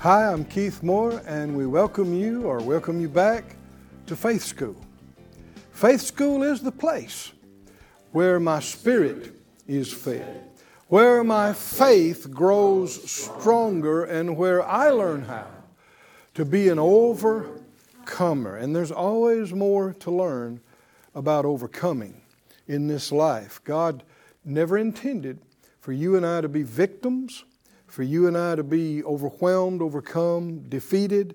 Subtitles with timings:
[0.00, 3.56] Hi, I'm Keith Moore, and we welcome you or welcome you back
[4.04, 4.76] to Faith School.
[5.72, 7.32] Faith School is the place
[8.12, 9.34] where my spirit
[9.66, 10.42] is fed,
[10.88, 15.46] where my faith grows stronger, and where I learn how
[16.34, 18.56] to be an overcomer.
[18.56, 20.60] And there's always more to learn
[21.14, 22.20] about overcoming
[22.68, 23.62] in this life.
[23.64, 24.02] God
[24.44, 25.38] never intended
[25.80, 27.44] for you and I to be victims,
[27.96, 31.34] for you and I to be overwhelmed, overcome, defeated.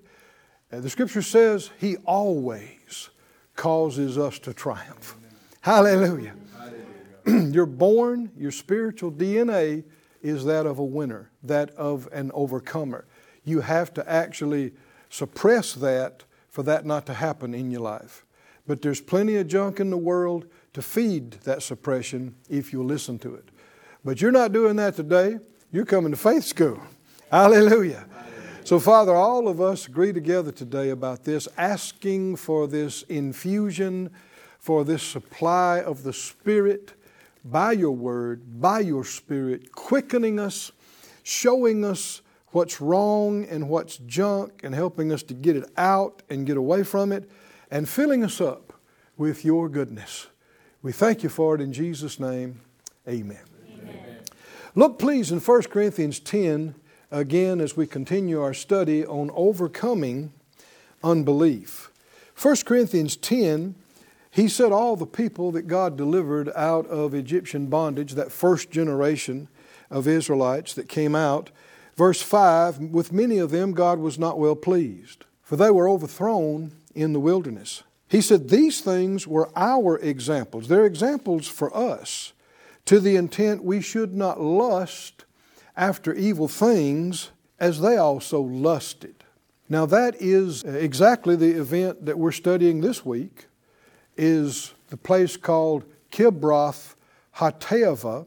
[0.72, 3.10] Uh, the scripture says He always
[3.56, 5.16] causes us to triumph.
[5.60, 6.34] Hallelujah.
[7.26, 9.82] You're born, your spiritual DNA
[10.22, 13.06] is that of a winner, that of an overcomer.
[13.42, 14.72] You have to actually
[15.10, 18.24] suppress that for that not to happen in your life.
[18.68, 23.18] But there's plenty of junk in the world to feed that suppression if you listen
[23.18, 23.48] to it.
[24.04, 25.40] But you're not doing that today.
[25.72, 26.78] You're coming to faith school.
[27.30, 28.04] Hallelujah.
[28.62, 34.10] So, Father, all of us agree together today about this, asking for this infusion,
[34.58, 36.92] for this supply of the Spirit
[37.42, 40.72] by your Word, by your Spirit, quickening us,
[41.22, 46.46] showing us what's wrong and what's junk, and helping us to get it out and
[46.46, 47.30] get away from it,
[47.70, 48.74] and filling us up
[49.16, 50.26] with your goodness.
[50.82, 52.60] We thank you for it in Jesus' name.
[53.08, 53.51] Amen.
[54.74, 56.74] Look, please, in 1 Corinthians 10
[57.10, 60.32] again as we continue our study on overcoming
[61.04, 61.90] unbelief.
[62.40, 63.74] 1 Corinthians 10,
[64.30, 69.48] he said all the people that God delivered out of Egyptian bondage, that first generation
[69.90, 71.50] of Israelites that came out,
[71.94, 76.72] verse 5, with many of them God was not well pleased, for they were overthrown
[76.94, 77.82] in the wilderness.
[78.08, 80.68] He said these things were our examples.
[80.68, 82.32] They're examples for us
[82.86, 85.24] to the intent we should not lust
[85.76, 89.24] after evil things as they also lusted.
[89.68, 93.46] Now that is uh, exactly the event that we're studying this week
[94.16, 96.94] is the place called Kibroth
[97.36, 98.26] Hattaavah,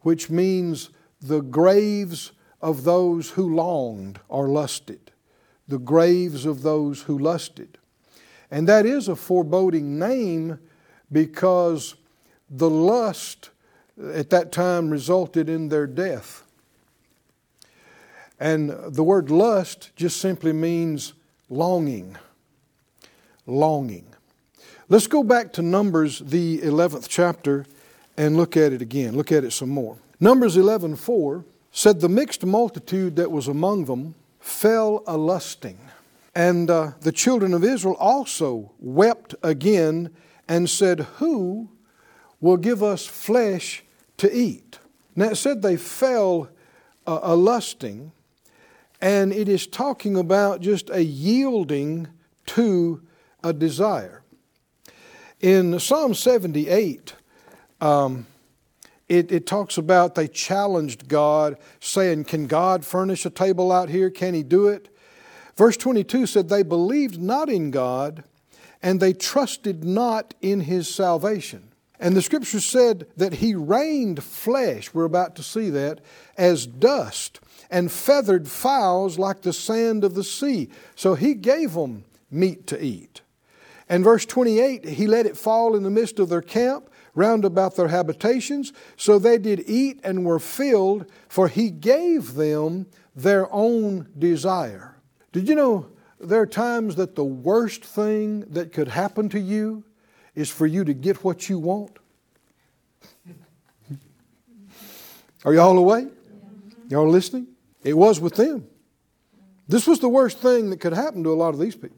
[0.00, 0.90] which means
[1.20, 5.12] the graves of those who longed or lusted.
[5.68, 7.78] The graves of those who lusted.
[8.50, 10.58] And that is a foreboding name
[11.12, 11.94] because
[12.48, 13.50] the lust
[14.14, 16.42] at that time resulted in their death.
[18.38, 21.12] And the word lust just simply means
[21.50, 22.16] longing.
[23.46, 24.06] Longing.
[24.88, 27.66] Let's go back to Numbers, the 11th chapter,
[28.16, 29.16] and look at it again.
[29.16, 29.98] Look at it some more.
[30.18, 35.78] Numbers 11:4 said, The mixed multitude that was among them fell a lusting.
[36.34, 40.10] And uh, the children of Israel also wept again
[40.48, 41.68] and said, Who
[42.40, 43.84] will give us flesh
[44.20, 44.78] to eat?
[45.16, 46.48] Now it said they fell
[47.06, 48.12] uh, a lusting,
[49.00, 52.08] and it is talking about just a yielding
[52.46, 53.02] to
[53.42, 54.22] a desire.
[55.40, 57.14] In Psalm 78,
[57.80, 58.26] um,
[59.08, 64.10] it, it, talks about they challenged God, saying, Can God furnish a table out here?
[64.10, 64.94] Can He do it?
[65.56, 68.22] Verse 22 said, They believed not in God,
[68.82, 71.69] and they trusted not in His salvation.
[72.00, 76.00] And the scripture said that He rained flesh, we're about to see that,
[76.36, 77.38] as dust
[77.70, 80.70] and feathered fowls like the sand of the sea.
[80.96, 83.20] So he gave them meat to eat.
[83.88, 87.76] And verse 28, he let it fall in the midst of their camp, round about
[87.76, 88.72] their habitations.
[88.96, 94.96] So they did eat and were filled, for he gave them their own desire.
[95.32, 95.88] Did you know
[96.18, 99.84] there are times that the worst thing that could happen to you
[100.34, 101.98] is for you to get what you want?
[105.44, 106.08] Are y'all awake?
[106.88, 107.46] Y'all listening?
[107.82, 108.66] It was with them.
[109.68, 111.96] This was the worst thing that could happen to a lot of these people.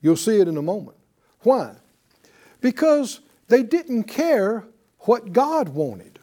[0.00, 0.96] You'll see it in a moment.
[1.40, 1.74] Why?
[2.60, 4.64] Because they didn't care
[5.00, 6.18] what God wanted.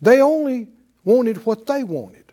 [0.00, 0.68] They only
[1.04, 2.32] wanted what they wanted,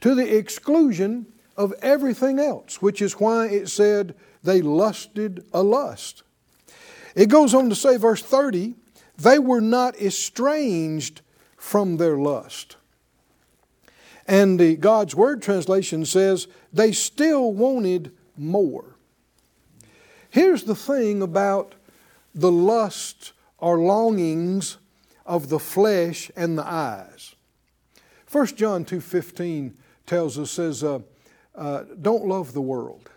[0.00, 1.26] to the exclusion
[1.56, 6.22] of everything else, which is why it said they lusted a lust.
[7.14, 8.74] It goes on to say, verse 30,
[9.18, 11.20] they were not estranged
[11.56, 12.76] from their lust.
[14.26, 18.96] And the God's Word translation says they still wanted more.
[20.30, 21.74] Here's the thing about
[22.34, 24.78] the lust or longings
[25.26, 27.34] of the flesh and the eyes.
[28.30, 29.74] 1 John 2.15
[30.06, 31.00] tells us, says, uh,
[31.54, 33.10] uh, don't love the world,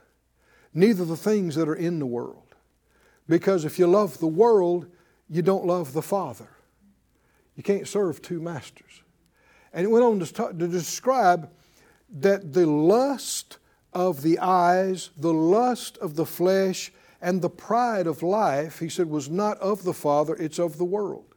[0.75, 2.43] neither the things that are in the world.
[3.27, 4.85] Because if you love the world,
[5.29, 6.49] you don't love the Father.
[7.55, 9.01] You can't serve two masters.
[9.73, 11.49] And it went on to, talk, to describe
[12.19, 13.57] that the lust
[13.93, 16.91] of the eyes, the lust of the flesh,
[17.21, 20.85] and the pride of life, he said, was not of the Father, it's of the
[20.85, 21.33] world.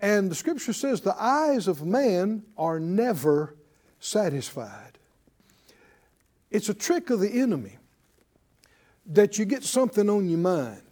[0.00, 3.56] And the scripture says the eyes of man are never
[3.98, 4.98] satisfied.
[6.50, 7.78] It's a trick of the enemy
[9.08, 10.82] that you get something on your mind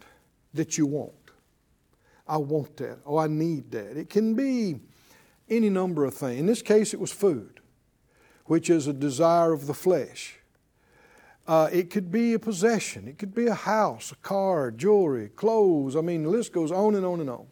[0.53, 1.13] that you want.
[2.27, 2.99] I want that.
[3.05, 3.97] Oh, I need that.
[3.97, 4.79] It can be
[5.49, 6.39] any number of things.
[6.39, 7.59] In this case, it was food,
[8.45, 10.39] which is a desire of the flesh.
[11.47, 13.07] Uh, it could be a possession.
[13.07, 15.95] It could be a house, a car, jewelry, clothes.
[15.95, 17.45] I mean, the list goes on and on and on.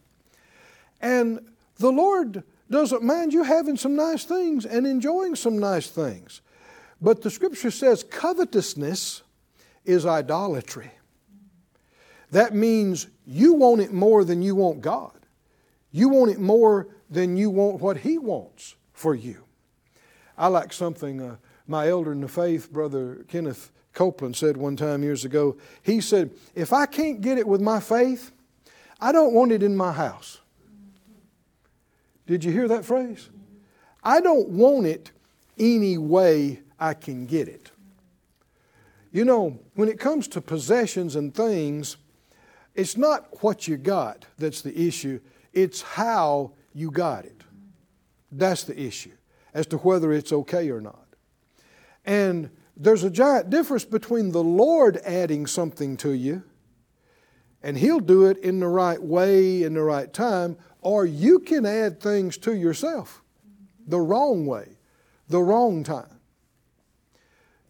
[1.00, 1.40] And
[1.78, 6.42] the Lord doesn't mind you having some nice things and enjoying some nice things.
[7.00, 9.22] But the scripture says covetousness
[9.86, 10.92] is idolatry.
[12.32, 15.12] That means you want it more than you want God.
[15.92, 19.44] You want it more than you want what He wants for you.
[20.38, 21.36] I like something uh,
[21.68, 25.58] my elder in the faith, Brother Kenneth Copeland, said one time years ago.
[25.82, 28.32] He said, If I can't get it with my faith,
[29.00, 30.40] I don't want it in my house.
[32.26, 33.30] Did you hear that phrase?
[34.04, 35.12] I don't want it
[35.58, 37.72] any way I can get it.
[39.14, 41.98] You know, when it comes to possessions and things,
[42.74, 45.20] it's not what you got that's the issue,
[45.54, 47.44] it's how you got it.
[48.32, 49.12] That's the issue
[49.54, 51.06] as to whether it's okay or not.
[52.04, 56.42] And there's a giant difference between the Lord adding something to you,
[57.62, 61.68] and He'll do it in the right way, in the right time, or you can
[61.68, 63.22] add things to yourself
[63.86, 64.70] the wrong way,
[65.30, 66.20] the wrong time.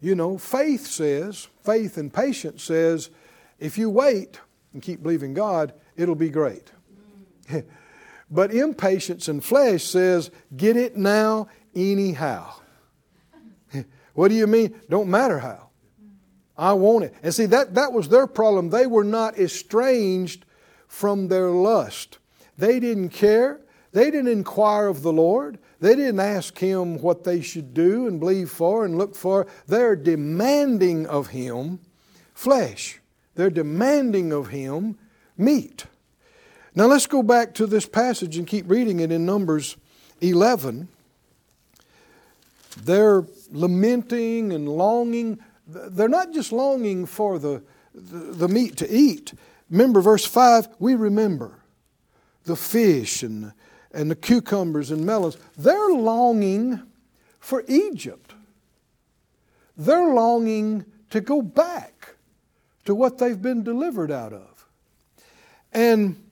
[0.04, 3.08] You know, faith says, faith and patience says,
[3.58, 4.38] if you wait
[4.74, 6.70] and keep believing God, it'll be great.
[8.30, 12.52] but impatience and flesh says, get it now, anyhow.
[14.12, 14.78] what do you mean?
[14.90, 15.70] Don't matter how.
[16.54, 17.14] I want it.
[17.22, 18.68] And see, that, that was their problem.
[18.68, 20.44] They were not estranged
[20.86, 22.18] from their lust.
[22.58, 23.62] They didn't care.
[23.92, 25.58] They didn't inquire of the Lord.
[25.84, 29.46] They didn't ask Him what they should do and believe for and look for.
[29.66, 31.78] They're demanding of Him
[32.32, 33.00] flesh,
[33.34, 34.96] they're demanding of Him
[35.36, 35.84] meat.
[36.74, 39.76] Now let's go back to this passage and keep reading it in Numbers
[40.22, 40.88] 11.
[42.82, 45.38] They're lamenting and longing.
[45.66, 47.62] They're not just longing for the,
[47.94, 49.34] the, the meat to eat.
[49.68, 51.58] Remember, verse 5 we remember
[52.44, 53.52] the fish and
[53.94, 56.82] and the cucumbers and melons, they're longing
[57.40, 58.34] for Egypt.
[59.76, 62.16] They're longing to go back
[62.84, 64.66] to what they've been delivered out of.
[65.72, 66.22] And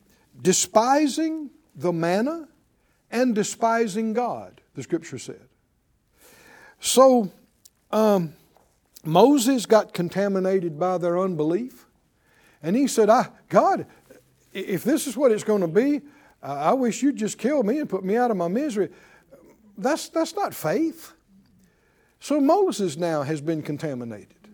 [0.40, 2.48] despising the manna
[3.10, 5.40] and despising God, the scripture said.
[6.80, 7.30] So,
[7.90, 8.34] um,
[9.04, 11.86] Moses got contaminated by their unbelief.
[12.62, 13.86] And he said, I, God,
[14.52, 16.00] if this is what it's going to be,
[16.42, 18.88] I wish you'd just kill me and put me out of my misery.
[19.78, 21.12] That's, that's not faith.
[22.18, 24.48] So Moses now has been contaminated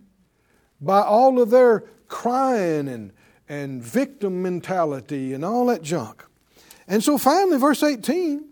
[0.81, 3.13] by all of their crying and,
[3.49, 6.25] and victim mentality and all that junk.
[6.87, 8.45] And so finally, verse 18,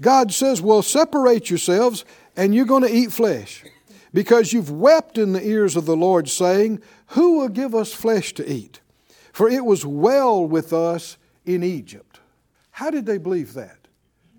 [0.00, 2.04] God says, Well, separate yourselves
[2.36, 3.64] and you're going to eat flesh
[4.12, 8.34] because you've wept in the ears of the Lord, saying, Who will give us flesh
[8.34, 8.80] to eat?
[9.32, 11.16] For it was well with us
[11.46, 12.11] in Egypt.
[12.72, 13.78] How did they believe that?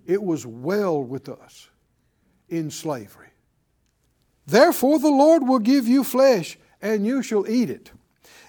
[0.06, 1.70] It was well with us
[2.50, 3.30] in slavery.
[4.46, 7.92] Therefore, the Lord will give you flesh, and you shall eat it.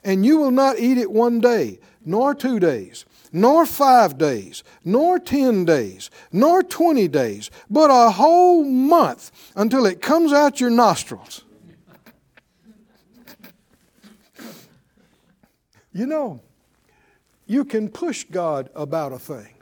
[0.02, 5.18] And you will not eat it one day, nor two days, nor five days, nor
[5.18, 11.44] ten days, nor twenty days, but a whole month until it comes out your nostrils.
[15.92, 16.40] You know,
[17.46, 19.53] you can push God about a thing.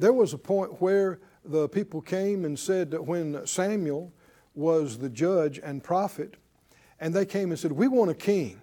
[0.00, 4.12] There was a point where the people came and said that when Samuel
[4.54, 6.36] was the judge and prophet,
[6.98, 8.60] and they came and said, We want a king.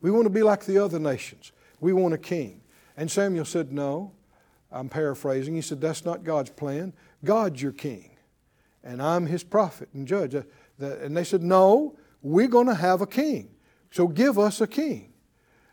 [0.00, 1.52] We want to be like the other nations.
[1.80, 2.62] We want a king.
[2.96, 4.12] And Samuel said, No.
[4.72, 5.54] I'm paraphrasing.
[5.54, 6.92] He said, That's not God's plan.
[7.24, 8.16] God's your king.
[8.82, 10.34] and I'm his prophet and judge.
[10.34, 10.42] Uh,
[10.80, 13.50] And they said, No, we're going to have a king.
[13.90, 15.12] So give us a king.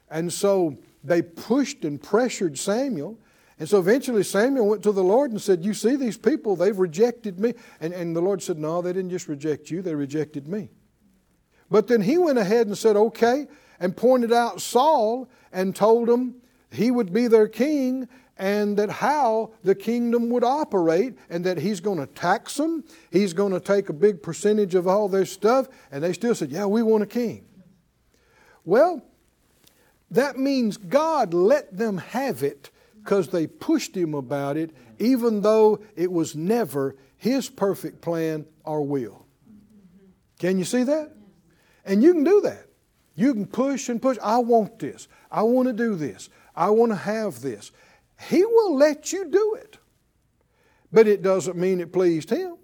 [0.09, 3.17] And so they pushed and pressured Samuel.
[3.59, 6.77] And so eventually Samuel went to the Lord and said, You see these people, they've
[6.77, 7.53] rejected me.
[7.81, 10.69] And, and the Lord said, No, they didn't just reject you, they rejected me.
[11.69, 13.47] But then he went ahead and said, Okay,
[13.79, 16.35] and pointed out Saul and told him
[16.71, 21.79] he would be their king and that how the kingdom would operate and that he's
[21.79, 25.67] going to tax them, he's going to take a big percentage of all their stuff.
[25.91, 27.45] And they still said, Yeah, we want a king.
[28.63, 29.01] Well,
[30.11, 32.69] that means God let them have it
[33.07, 38.83] because they pushed him about it, even though it was never his perfect plan or
[38.83, 39.25] will.
[40.39, 41.15] Can you see that?
[41.85, 42.65] And you can do that.
[43.15, 44.17] You can push and push.
[44.21, 45.07] I want this.
[45.31, 46.27] I want to do this.
[46.53, 47.71] I want to have this.
[48.27, 49.77] He will let you do it.
[50.91, 52.57] But it doesn't mean it pleased him.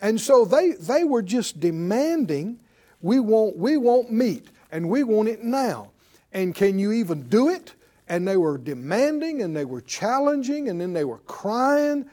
[0.00, 2.58] And so they, they were just demanding,
[3.00, 5.92] we want, we want meat, and we want it now.
[6.32, 7.75] And can you even do it?
[8.08, 12.06] And they were demanding and they were challenging and then they were crying.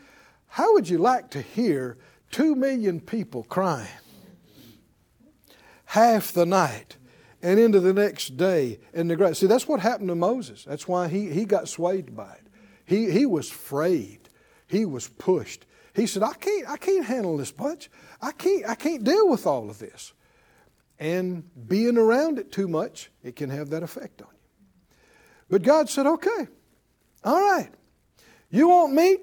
[0.47, 1.97] How would you like to hear
[2.31, 3.87] two million people crying?
[5.85, 6.97] Half the night
[7.43, 9.39] and into the next day in the grass.
[9.39, 10.63] See, that's what happened to Moses.
[10.63, 12.47] That's why he, he got swayed by it.
[12.85, 14.29] He, he was frayed.
[14.67, 15.65] He was pushed.
[15.93, 17.89] He said, I can't, I can't handle this much.
[18.21, 20.13] I can't, I can't deal with all of this.
[20.99, 24.42] And being around it too much, it can have that effect on you.
[25.53, 26.47] But God said, okay,
[27.23, 27.69] all right.
[28.49, 29.21] You want meat?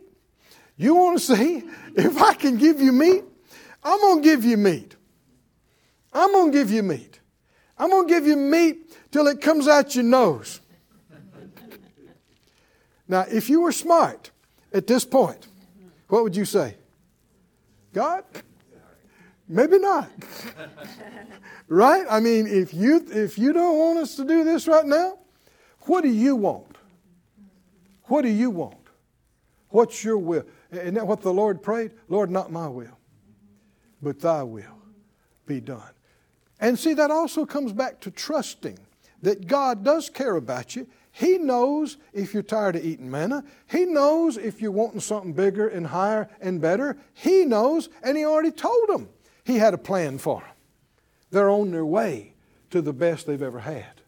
[0.77, 1.65] You want to see
[1.97, 3.25] if I can give you meat?
[3.83, 4.95] I'm going to give you meat.
[6.13, 7.19] I'm going to give you meat.
[7.77, 10.61] I'm going to give you meat till it comes out your nose.
[13.09, 14.31] now, if you were smart
[14.73, 15.49] at this point,
[16.07, 16.77] what would you say?
[17.93, 18.23] God?
[19.49, 20.09] Maybe not.
[21.67, 22.07] right?
[22.09, 25.15] I mean, if you if you don't want us to do this right now,
[25.83, 26.77] what do you want?
[28.05, 28.77] What do you want?
[29.69, 30.45] What's your will?
[30.73, 31.93] Isn't that what the Lord prayed?
[32.09, 32.99] Lord, not my will,
[34.03, 34.79] but thy will
[35.47, 35.91] be done.
[36.61, 38.79] And see, that also comes back to trusting
[39.23, 40.87] that God does care about you.
[41.13, 43.45] He knows if you're tired of eating manna.
[43.69, 46.97] He knows if you're wanting something bigger and higher and better.
[47.15, 49.09] He knows, and He already told them
[49.45, 50.51] He had a plan for them.
[51.31, 52.35] They're on their way
[52.71, 54.00] to the best they've ever had.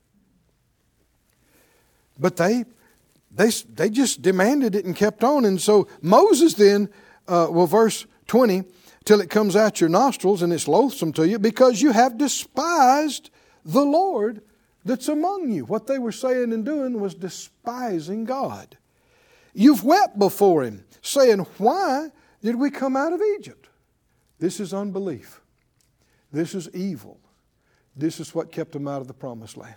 [2.18, 2.64] But they,
[3.30, 5.44] they, they just demanded it and kept on.
[5.44, 6.88] And so Moses then,
[7.26, 8.64] uh, well, verse 20,
[9.04, 13.30] till it comes out your nostrils and it's loathsome to you because you have despised
[13.64, 14.42] the Lord
[14.84, 15.64] that's among you.
[15.64, 18.76] What they were saying and doing was despising God.
[19.54, 22.08] You've wept before Him, saying, Why
[22.42, 23.68] did we come out of Egypt?
[24.38, 25.40] This is unbelief.
[26.32, 27.20] This is evil.
[27.94, 29.76] This is what kept them out of the promised land.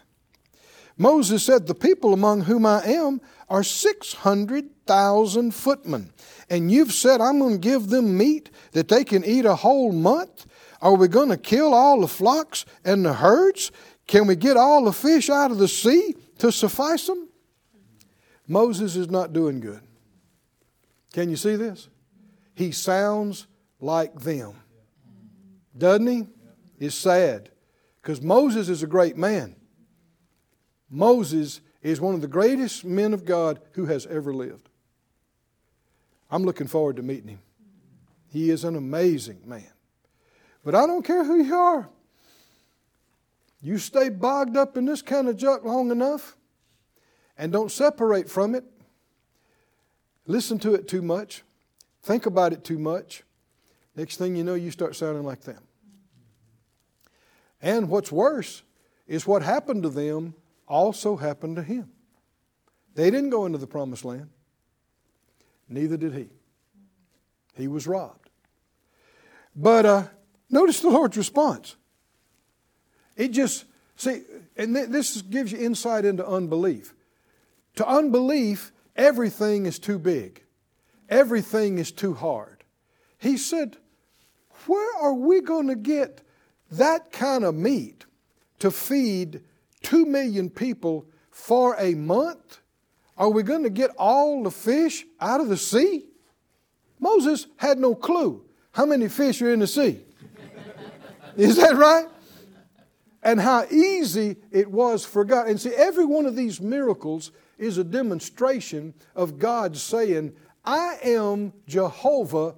[0.98, 6.12] Moses said, The people among whom I am are 600,000 footmen.
[6.50, 9.92] And you've said, I'm going to give them meat that they can eat a whole
[9.92, 10.46] month?
[10.82, 13.72] Are we going to kill all the flocks and the herds?
[14.08, 17.30] Can we get all the fish out of the sea to suffice them?
[18.48, 19.82] Moses is not doing good.
[21.14, 21.90] Can you see this?
[22.54, 23.48] He sounds
[23.80, 24.54] like them.
[25.78, 26.28] Doesn't he?
[26.80, 27.50] It's sad.
[28.02, 29.56] Because Moses is a great man.
[30.90, 34.70] Moses is one of the greatest men of God who has ever lived.
[36.32, 37.40] I'm looking forward to meeting him.
[38.30, 39.72] He is an amazing man.
[40.64, 41.90] But I don't care who you are.
[43.62, 46.36] You stay bogged up in this kind of junk long enough
[47.38, 48.64] and don't separate from it,
[50.26, 51.44] listen to it too much,
[52.02, 53.24] think about it too much.
[53.96, 55.64] Next thing you know, you start sounding like them.
[57.62, 58.64] And what's worse
[59.08, 60.36] is what happened to them
[60.68, 61.90] also happened to him.
[62.96, 64.30] They didn't go into the promised land,
[65.68, 66.30] neither did he.
[67.56, 68.30] He was robbed.
[69.56, 70.04] But uh,
[70.50, 71.76] notice the Lord's response.
[73.16, 74.24] It just, see,
[74.58, 76.94] and th- this gives you insight into unbelief.
[77.78, 80.44] To unbelief, everything is too big,
[81.10, 82.64] everything is too hard.
[83.18, 83.78] He said,
[84.68, 86.22] Where are we going to get
[86.72, 88.06] that kind of meat
[88.60, 89.42] to feed
[89.86, 92.60] two million people for a month?
[93.18, 96.08] Are we going to get all the fish out of the sea?
[97.00, 100.02] Moses had no clue how many fish are in the sea.
[101.38, 102.08] Is that right?
[103.22, 105.48] And how easy it was for God.
[105.48, 111.54] And see, every one of these miracles is a demonstration of God saying, I am
[111.68, 112.56] Jehovah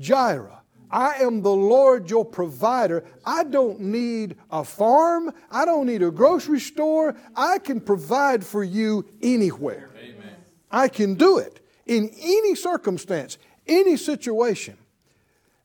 [0.00, 0.63] Jireh.
[0.94, 3.04] I am the Lord your provider.
[3.26, 5.32] I don't need a farm.
[5.50, 7.16] I don't need a grocery store.
[7.34, 9.90] I can provide for you anywhere.
[9.98, 10.36] Amen.
[10.70, 14.76] I can do it in any circumstance, any situation.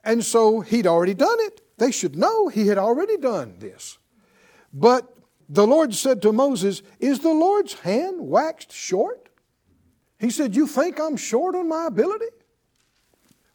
[0.04, 1.62] And so he'd already done it.
[1.78, 4.00] They should know he had already done this.
[4.74, 5.16] But
[5.48, 9.30] the Lord said to Moses, Is the Lord's hand waxed short?
[10.18, 12.26] He said, You think I'm short on my ability?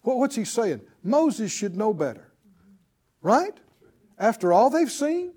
[0.04, 0.82] Well, what's he saying?
[1.04, 2.32] Moses should know better.
[3.20, 3.56] Right?
[4.18, 5.34] After all they've seen,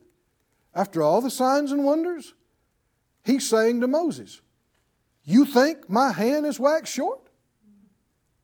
[0.73, 2.33] after all the signs and wonders,
[3.23, 4.41] he's saying to Moses,
[5.23, 7.21] You think my hand is waxed short?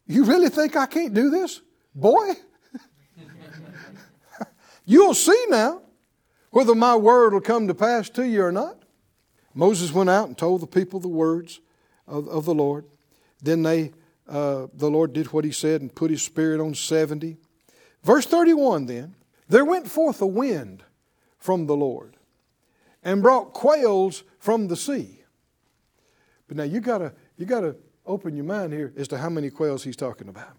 [0.06, 1.62] You really think I can't do this?
[1.96, 2.34] Boy,
[4.86, 5.82] you'll see now
[6.50, 8.84] whether my word will come to pass to you or not.
[9.54, 11.62] Moses went out and told the people the words
[12.08, 12.86] of, of the Lord.
[13.42, 13.92] Then they,
[14.28, 17.38] uh, the Lord did what he said and put his spirit on 70.
[18.04, 19.16] Verse 31 then,
[19.48, 20.84] there went forth a wind
[21.38, 22.18] from the Lord
[23.04, 25.24] and brought quails from the sea.
[26.48, 27.76] But now you gotta, you gotta
[28.06, 30.56] open your mind here as to how many quails he's talking about.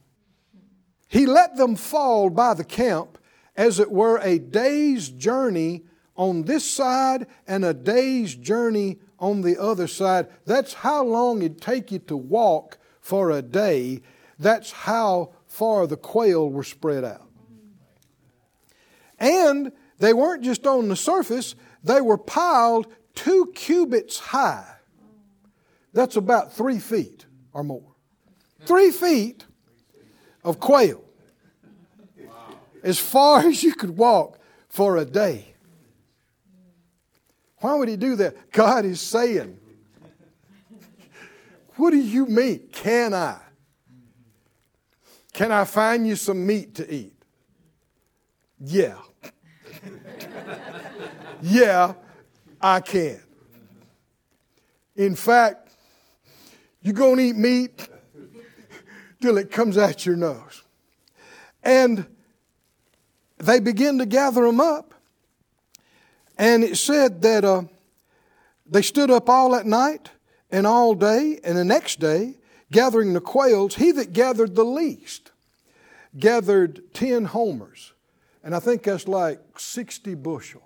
[1.09, 3.19] He let them fall by the camp
[3.57, 5.85] as it were a day's journey
[6.17, 10.29] on this side and a day's journey on the other side.
[10.45, 14.01] That's how long it'd take you to walk for a day.
[14.39, 17.29] That's how far the quail were spread out.
[19.21, 24.77] And they weren't just on the surface, they were piled two cubits high.
[25.93, 27.95] That's about three feet or more.
[28.65, 29.45] Three feet
[30.43, 31.05] of quail
[32.83, 35.55] as far as you could walk for a day.
[37.59, 38.51] Why would he do that?
[38.51, 39.59] God is saying,
[41.77, 42.69] What do you mean?
[42.73, 43.39] Can I?
[45.33, 47.17] Can I find you some meat to eat?
[48.61, 48.99] Yeah.
[51.43, 51.95] yeah,
[52.61, 53.21] I can.
[54.95, 55.75] In fact,
[56.83, 57.89] you're going to eat meat
[59.21, 60.63] till it comes out your nose.
[61.65, 62.07] And
[63.39, 64.95] they begin to gather them up.
[66.39, 67.63] And it said that uh,
[68.67, 70.11] they stood up all at night
[70.55, 72.37] and all day, and the next day,
[72.71, 75.33] gathering the quails, he that gathered the least
[76.17, 77.93] gathered 10 homers.
[78.45, 80.63] And I think that's like 60 bushel.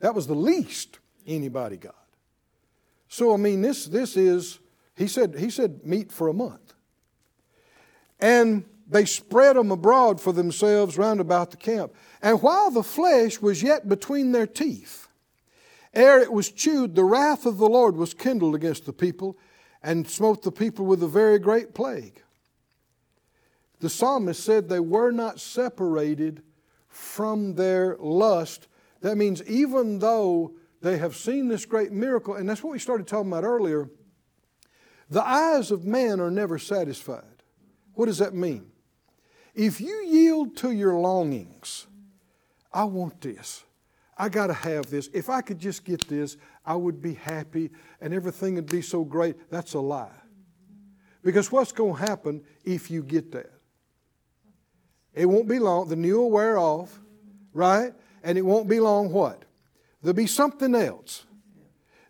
[0.00, 1.94] That was the least anybody got.
[3.06, 4.58] So I mean this this is
[4.96, 6.74] he said he said meat for a month.
[8.18, 11.94] And they spread them abroad for themselves round about the camp.
[12.20, 15.05] And while the flesh was yet between their teeth,
[15.96, 19.38] ere it was chewed, the wrath of the Lord was kindled against the people,
[19.82, 22.22] and smote the people with a very great plague.
[23.80, 26.42] The psalmist said they were not separated
[26.88, 28.68] from their lust.
[29.00, 33.06] That means even though they have seen this great miracle, and that's what we started
[33.06, 33.90] talking about earlier,
[35.10, 37.42] the eyes of man are never satisfied.
[37.94, 38.70] What does that mean?
[39.54, 41.86] If you yield to your longings,
[42.72, 43.64] I want this.
[44.16, 45.10] I got to have this.
[45.12, 49.04] If I could just get this, I would be happy and everything would be so
[49.04, 49.50] great.
[49.50, 50.08] That's a lie.
[51.22, 53.52] Because what's going to happen if you get that?
[55.12, 55.88] It won't be long.
[55.88, 56.98] The new will wear off,
[57.52, 57.92] right?
[58.22, 59.44] And it won't be long what?
[60.02, 61.26] There'll be something else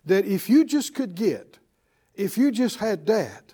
[0.05, 1.57] that if you just could get,
[2.13, 3.53] if you just had that,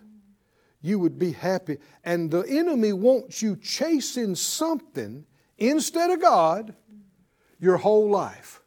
[0.81, 1.77] you would be happy.
[2.03, 5.25] And the enemy wants you chasing something
[5.57, 6.75] instead of God
[7.63, 8.59] your whole life.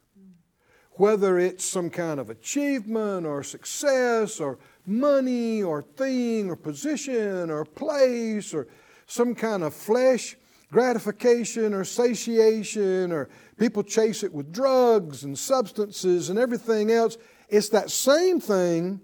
[0.93, 4.57] Whether it's some kind of achievement or success or
[4.87, 8.67] money or thing or position or place or
[9.05, 10.35] some kind of flesh
[10.71, 13.29] gratification or satiation or
[13.59, 17.17] people chase it with drugs and substances and everything else.
[17.49, 18.99] It's that same thing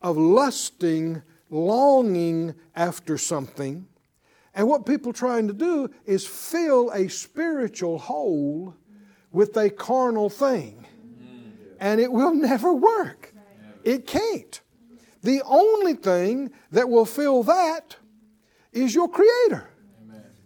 [0.00, 3.86] of lusting longing after something.
[4.54, 8.74] And what people trying to do is fill a spiritual hole
[9.34, 10.86] with a carnal thing.
[11.78, 13.34] And it will never work.
[13.82, 14.60] It can't.
[15.22, 17.96] The only thing that will fill that
[18.72, 19.68] is your Creator,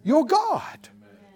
[0.03, 0.89] your God,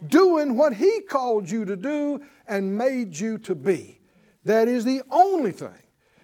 [0.06, 4.02] doing what He called you to do and made you to be.
[4.44, 5.70] That is the only thing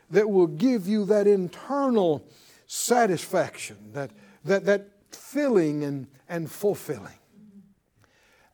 [0.09, 2.27] that will give you that internal
[2.67, 4.11] satisfaction, that,
[4.43, 7.19] that, that filling and, and fulfilling.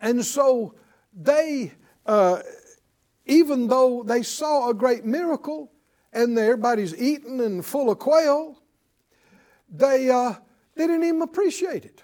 [0.01, 0.75] And so
[1.13, 1.71] they,
[2.05, 2.41] uh,
[3.25, 5.71] even though they saw a great miracle
[6.13, 8.61] and everybody's eating and full of quail,
[9.69, 10.33] they, uh,
[10.75, 12.03] they didn't even appreciate it.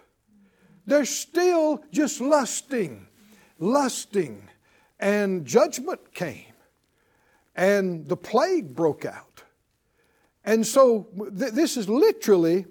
[0.86, 3.08] they're still just lusting,
[3.60, 4.50] lusting.
[5.00, 6.54] And judgment came,
[7.56, 9.44] and the plague broke out.
[10.44, 11.08] And so,
[11.38, 12.66] th- this is literally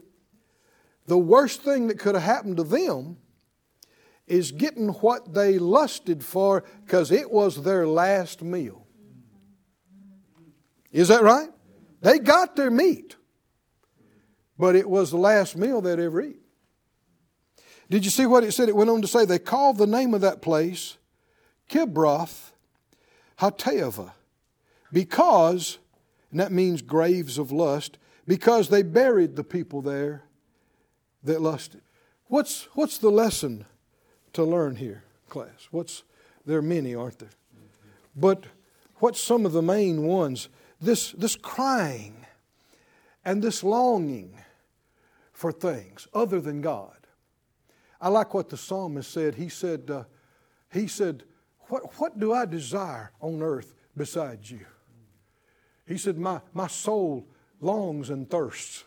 [1.07, 3.17] the worst thing that could have happened to them
[4.31, 8.87] is getting what they lusted for because it was their last meal.
[10.93, 11.49] Is that right?
[12.01, 13.17] They got their meat,
[14.57, 16.41] but it was the last meal they'd ever eat.
[17.91, 18.69] Did you see what it said?
[18.69, 20.97] It went on to say they called the name of that place
[21.69, 22.51] Kibroth
[23.41, 24.13] Hattaavah
[24.93, 25.79] because,
[26.31, 30.23] and that means graves of lust, because they buried the people there
[31.25, 31.83] that lusted.
[32.27, 33.67] What's, what's the lesson
[34.33, 35.69] to learn here, class?
[35.71, 36.03] What's,
[36.47, 37.31] there are many, aren't there?
[38.17, 38.45] But
[38.97, 40.49] what's some of the main ones?
[40.81, 42.27] This, this crying
[43.25, 44.39] and this longing
[45.33, 46.97] for things other than God.
[48.01, 49.35] I like what the psalmist said.
[49.35, 50.05] He said, uh,
[50.73, 51.25] he said,
[51.69, 54.67] what, what do I desire on earth besides you?
[55.87, 57.27] He said, my, my soul
[57.61, 58.85] longs and thirsts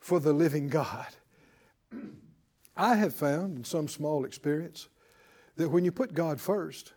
[0.00, 1.06] for the living God.
[2.78, 4.88] I have found in some small experience
[5.56, 6.92] that when you put God first,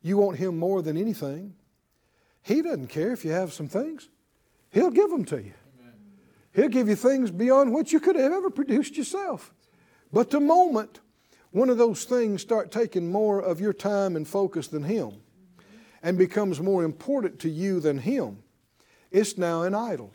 [0.00, 1.54] you want Him more than anything.
[2.42, 4.08] He doesn't care if you have some things,
[4.70, 5.52] He'll give them to you.
[5.80, 5.94] Amen.
[6.54, 9.52] He'll give you things beyond what you could have ever produced yourself.
[10.10, 11.00] But the moment
[11.50, 15.12] one of those things start taking more of your time and focus than Him
[16.02, 18.38] and becomes more important to you than Him,
[19.10, 20.12] it's now an idol.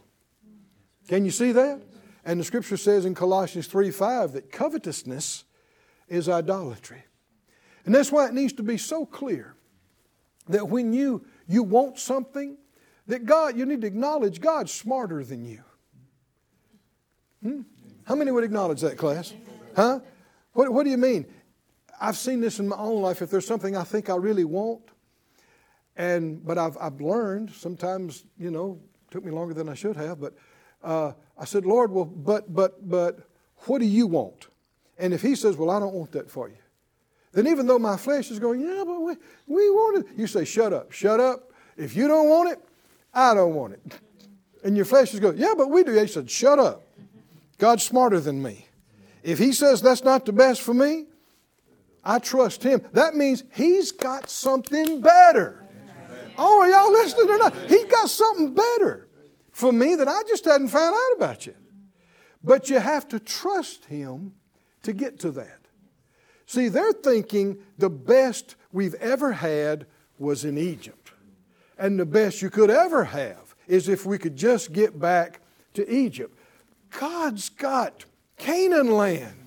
[1.07, 1.81] Can you see that?
[2.25, 5.43] And the scripture says in Colossians 3 5 that covetousness
[6.07, 7.03] is idolatry.
[7.85, 9.55] And that's why it needs to be so clear
[10.47, 12.57] that when you, you want something,
[13.07, 15.63] that God, you need to acknowledge God's smarter than you.
[17.41, 17.61] Hmm?
[18.05, 19.33] How many would acknowledge that, class?
[19.75, 19.99] Huh?
[20.53, 21.25] What, what do you mean?
[21.99, 23.21] I've seen this in my own life.
[23.21, 24.81] If there's something I think I really want,
[25.95, 28.79] and but I've, I've learned sometimes, you know,
[29.11, 30.33] took me longer than I should have, but
[30.83, 33.19] uh, I said, Lord, well, but, but, but,
[33.65, 34.47] what do you want?
[34.97, 36.57] And if he says, well, I don't want that for you,
[37.31, 39.15] then even though my flesh is going, yeah, but we,
[39.47, 41.51] we want it, you say, shut up, shut up.
[41.77, 42.59] If you don't want it,
[43.13, 43.81] I don't want it.
[44.65, 45.91] And your flesh is going, yeah, but we do.
[45.91, 46.83] He said, shut up.
[47.57, 48.65] God's smarter than me.
[49.21, 51.07] If he says that's not the best for me,
[52.01, 52.81] I trust him.
[52.93, 55.65] That means he's got something better.
[56.37, 57.53] Oh, are y'all listening or not?
[57.67, 59.02] He's got something better
[59.53, 61.55] for me that I just hadn't found out about yet.
[62.43, 64.33] But you have to trust Him
[64.81, 65.59] to get to that.
[66.45, 69.85] See, they're thinking the best we've ever had
[70.19, 71.11] was in Egypt.
[71.77, 75.39] And the best you could ever have is if we could just get back
[75.75, 76.37] to Egypt.
[76.99, 78.05] God's got
[78.37, 79.43] Canaan land.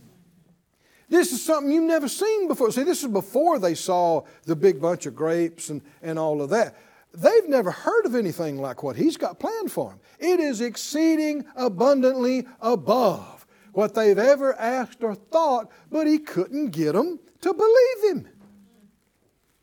[1.08, 2.72] This is something you've never seen before.
[2.72, 6.50] See, this is before they saw the big bunch of grapes and, and all of
[6.50, 6.76] that.
[7.16, 10.00] They've never heard of anything like what He's got planned for them.
[10.18, 16.92] It is exceeding abundantly above what they've ever asked or thought, but He couldn't get
[16.92, 18.28] them to believe Him.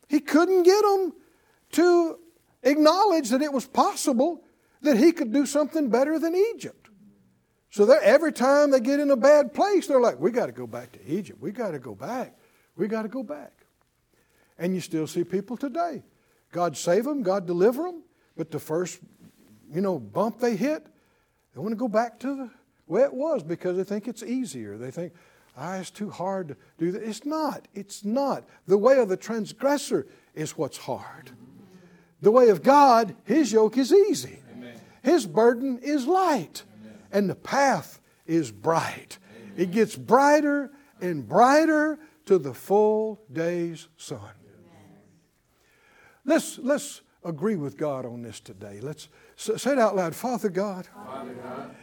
[0.08, 1.12] He couldn't get them
[1.72, 2.18] to
[2.64, 4.42] acknowledge that it was possible
[4.82, 6.88] that He could do something better than Egypt.
[7.70, 10.66] So every time they get in a bad place, they're like, we got to go
[10.66, 11.40] back to Egypt.
[11.40, 12.36] We got to go back.
[12.76, 13.52] We got to go back.
[14.58, 16.02] And you still see people today
[16.54, 18.04] God save them, God deliver them,
[18.36, 19.00] but the first,
[19.72, 20.86] you know, bump they hit,
[21.52, 22.50] they want to go back to the
[22.86, 24.78] way it was because they think it's easier.
[24.78, 25.14] They think,
[25.56, 27.02] ah, it's too hard to do that.
[27.02, 27.66] It's not.
[27.74, 28.44] It's not.
[28.68, 31.32] The way of the transgressor is what's hard.
[32.22, 34.38] The way of God, His yoke is easy.
[34.56, 34.80] Amen.
[35.02, 36.62] His burden is light.
[36.84, 36.98] Amen.
[37.10, 39.18] And the path is bright.
[39.36, 39.54] Amen.
[39.56, 44.20] It gets brighter and brighter to the full day's sun.
[46.24, 48.80] Let's, let's agree with God on this today.
[48.80, 50.14] Let's say it out loud.
[50.14, 51.74] Father God, Father God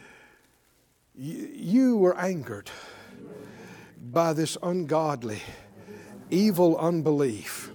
[1.14, 2.70] you, you were angered
[4.10, 5.42] by this ungodly,
[6.30, 7.70] evil unbelief,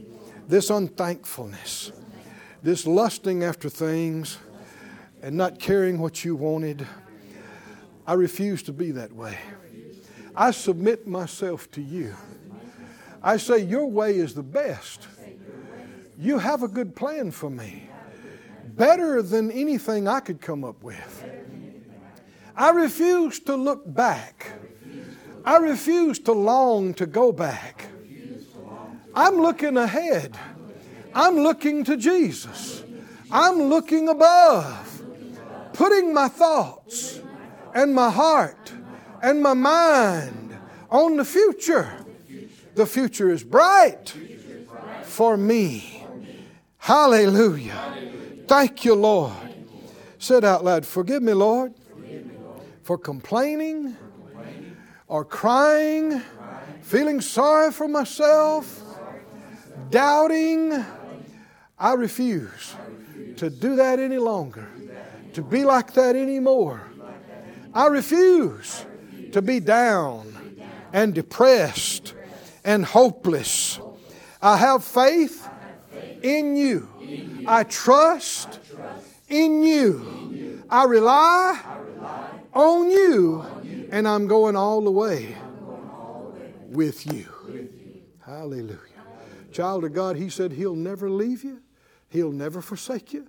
[0.48, 1.92] this unthankfulness,
[2.64, 4.40] this lusting after things
[5.22, 6.86] and not caring what you wanted.
[8.06, 9.38] I refuse to be that way.
[10.36, 12.16] I submit myself to you.
[13.22, 15.08] I say, Your way is the best.
[16.18, 17.90] You have a good plan for me,
[18.66, 21.26] better than anything I could come up with.
[22.56, 24.52] I refuse to look back.
[25.46, 27.86] I refuse to long to go back.
[29.14, 30.38] I'm looking ahead.
[31.14, 32.84] I'm looking to Jesus.
[33.32, 35.04] I'm looking above,
[35.74, 37.20] putting my thoughts
[37.74, 38.74] and my heart
[39.22, 40.58] and my mind
[40.90, 42.06] on the future
[42.78, 44.14] The future is bright
[45.02, 45.97] for me.
[46.88, 47.98] Hallelujah.
[48.48, 49.34] Thank you, Lord.
[50.20, 51.74] Said out loud, Forgive me, Lord,
[52.82, 53.98] for complaining
[55.10, 56.22] or crying,
[56.82, 58.82] feeling sorry for myself,
[59.90, 60.86] doubting.
[61.78, 62.74] I refuse
[63.36, 64.70] to do that any longer,
[65.34, 66.84] to be like that anymore.
[67.74, 68.86] I refuse
[69.34, 70.56] to be down
[70.94, 72.14] and depressed
[72.64, 73.78] and hopeless.
[74.42, 75.47] I have faith
[76.24, 76.90] in you.
[77.48, 78.60] I trust
[79.30, 80.64] in you.
[80.70, 81.62] I rely
[82.54, 83.46] on you,
[83.92, 85.36] and I'm going all the way
[86.68, 87.28] with you.
[88.26, 88.78] Hallelujah.
[89.52, 91.62] Child of God, He said He'll never leave you,
[92.10, 93.28] He'll never forsake you,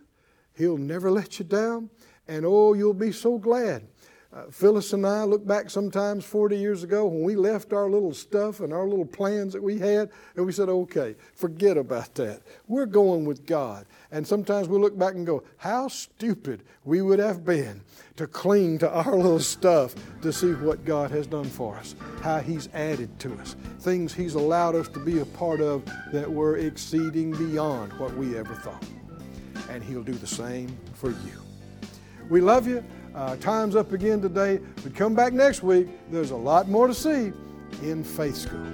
[0.55, 1.91] He'll never let you down,
[2.27, 3.87] and oh, you'll be so glad
[4.31, 8.13] uh, Phyllis and I look back sometimes 40 years ago when we left our little
[8.13, 12.43] stuff and our little plans that we had, and we said, okay, forget about that.
[12.67, 13.87] We're going with God.
[14.11, 17.81] And sometimes we look back and go, how stupid we would have been
[18.17, 22.41] to cling to our little stuff to see what God has done for us, how
[22.41, 26.59] He's added to us, things He's allowed us to be a part of that were
[26.59, 28.85] exceeding beyond what we ever thought.
[29.71, 31.33] And He'll do the same for you.
[32.29, 32.85] We love you.
[33.19, 35.89] Uh, time's up again today, but come back next week.
[36.09, 37.33] There's a lot more to see
[37.83, 38.65] in Faith School.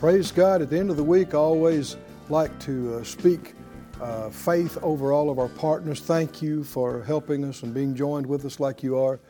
[0.00, 0.62] Praise God.
[0.62, 1.98] At the end of the week, I always
[2.30, 3.52] like to uh, speak
[4.00, 6.00] uh, faith over all of our partners.
[6.00, 9.20] Thank you for helping us and being joined with us like you are.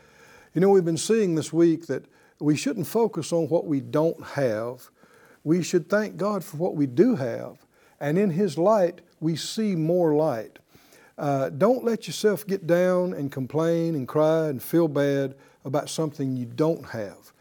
[0.53, 2.05] You know, we've been seeing this week that
[2.39, 4.91] we shouldn't focus on what we don't have.
[5.43, 7.65] We should thank God for what we do have.
[7.99, 10.59] And in His light, we see more light.
[11.17, 16.35] Uh, don't let yourself get down and complain and cry and feel bad about something
[16.35, 17.33] you don't have.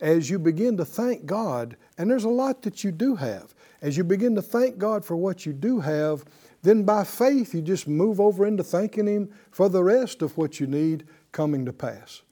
[0.00, 3.96] As you begin to thank God, and there's a lot that you do have, as
[3.96, 6.24] you begin to thank God for what you do have,
[6.62, 10.60] then by faith you just move over into thanking Him for the rest of what
[10.60, 12.22] you need coming to pass.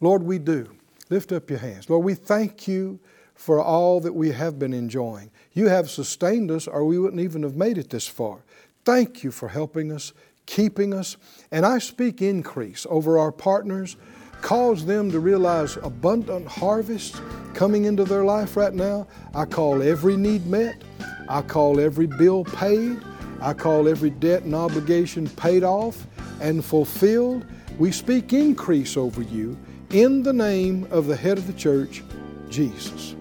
[0.00, 0.70] Lord, we do.
[1.08, 1.90] Lift up your hands.
[1.90, 3.00] Lord, we thank you
[3.34, 5.30] for all that we have been enjoying.
[5.54, 8.44] You have sustained us, or we wouldn't even have made it this far.
[8.84, 10.12] Thank you for helping us,
[10.46, 11.16] keeping us.
[11.50, 13.96] And I speak increase over our partners.
[14.40, 17.20] Cause them to realize abundant harvest
[17.52, 19.06] coming into their life right now.
[19.34, 20.82] I call every need met.
[21.28, 23.02] I call every bill paid.
[23.42, 26.06] I call every debt and obligation paid off
[26.40, 27.44] and fulfilled.
[27.78, 29.58] We speak increase over you
[29.90, 32.02] in the name of the head of the church,
[32.48, 33.14] Jesus.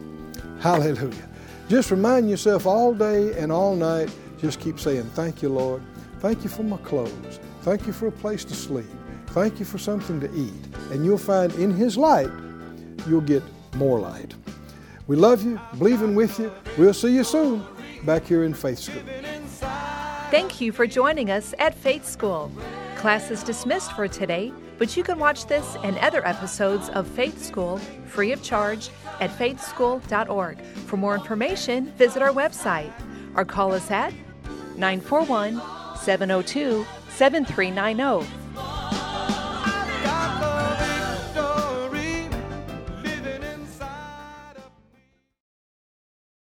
[0.60, 1.30] Hallelujah.
[1.68, 4.10] Just remind yourself all day and all night
[4.42, 5.82] just keep saying, Thank you, Lord.
[6.20, 7.40] Thank you for my clothes.
[7.62, 8.88] Thank you for a place to sleep.
[9.28, 10.92] Thank you for something to eat.
[10.92, 12.30] And you'll find in His light,
[13.08, 13.44] you'll get
[13.76, 14.34] more light.
[15.08, 16.52] We love you, believing with you.
[16.78, 17.66] We'll see you soon
[18.04, 19.02] back here in Faith School.
[20.30, 22.52] Thank you for joining us at Faith School.
[22.96, 27.44] Class is dismissed for today, but you can watch this and other episodes of Faith
[27.44, 30.62] School free of charge at faithschool.org.
[30.62, 32.94] For more information, visit our website
[33.36, 34.14] or call us at
[34.80, 35.62] 941
[35.98, 38.49] 702 7390